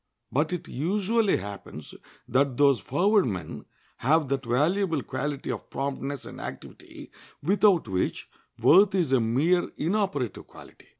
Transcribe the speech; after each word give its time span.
But 0.31 0.51
it 0.51 0.67
usually 0.67 1.37
happens 1.37 1.93
that 2.27 2.57
those 2.57 2.79
forward 2.79 3.27
men 3.27 3.65
have 3.97 4.29
that 4.29 4.47
valuable 4.47 5.03
quality 5.03 5.51
of 5.51 5.69
promptness 5.69 6.25
and 6.25 6.41
activity, 6.41 7.11
without 7.43 7.87
which 7.87 8.27
worth 8.59 8.95
is 8.95 9.11
a 9.11 9.19
mere 9.21 9.69
inoperative 9.77 10.47
quality. 10.47 10.87